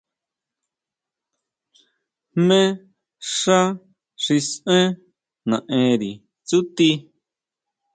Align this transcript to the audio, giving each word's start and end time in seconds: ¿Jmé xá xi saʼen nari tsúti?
¿Jmé 2.33 2.61
xá 3.37 3.59
xi 4.23 4.37
saʼen 4.49 4.89
nari 5.49 6.11
tsúti? 6.47 6.89